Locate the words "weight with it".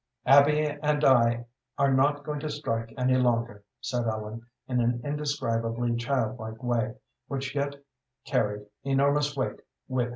9.35-10.09